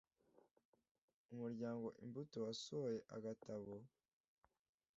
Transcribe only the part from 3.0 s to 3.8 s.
agatabo